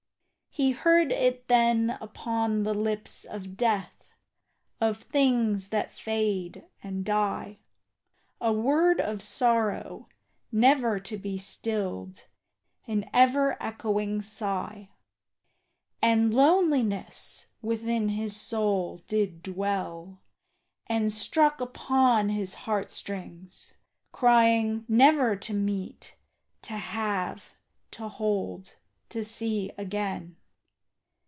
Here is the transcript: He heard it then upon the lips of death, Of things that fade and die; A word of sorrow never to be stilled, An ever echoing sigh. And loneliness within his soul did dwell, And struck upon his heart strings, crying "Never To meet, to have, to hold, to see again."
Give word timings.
He 0.53 0.71
heard 0.71 1.13
it 1.13 1.47
then 1.47 1.91
upon 2.01 2.63
the 2.63 2.73
lips 2.73 3.23
of 3.23 3.55
death, 3.55 4.13
Of 4.81 5.03
things 5.03 5.69
that 5.69 5.93
fade 5.93 6.65
and 6.83 7.05
die; 7.05 7.59
A 8.41 8.51
word 8.51 8.99
of 8.99 9.21
sorrow 9.21 10.09
never 10.51 10.99
to 10.99 11.17
be 11.17 11.37
stilled, 11.37 12.25
An 12.85 13.09
ever 13.13 13.55
echoing 13.63 14.21
sigh. 14.21 14.89
And 16.01 16.35
loneliness 16.35 17.47
within 17.61 18.09
his 18.09 18.35
soul 18.35 18.97
did 19.07 19.41
dwell, 19.41 20.21
And 20.85 21.13
struck 21.13 21.61
upon 21.61 22.27
his 22.27 22.55
heart 22.67 22.91
strings, 22.91 23.73
crying 24.11 24.83
"Never 24.89 25.37
To 25.37 25.53
meet, 25.53 26.17
to 26.63 26.73
have, 26.73 27.53
to 27.91 28.09
hold, 28.09 28.75
to 29.07 29.23
see 29.23 29.71
again." 29.77 30.35